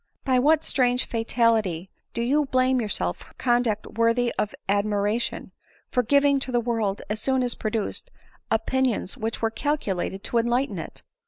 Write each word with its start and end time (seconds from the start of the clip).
By 0.25 0.39
what 0.39 0.63
strange 0.63 1.05
fatality 1.05 1.91
do 2.15 2.23
you 2.23 2.45
blame 2.45 2.81
yourself 2.81 3.17
for 3.17 3.35
conduct 3.35 3.85
worthy 3.99 4.33
of 4.35 4.55
admiration? 4.67 5.51
for 5.91 6.01
giving 6.01 6.39
to 6.39 6.51
the 6.51 6.59
world, 6.59 7.03
as 7.07 7.21
soon 7.21 7.43
as 7.43 7.53
produced, 7.53 8.09
opinions 8.49 9.15
which 9.15 9.43
were 9.43 9.51
calculated 9.51 10.23
to 10.23 10.39
enlighten 10.39 10.79
it?" 10.79 11.03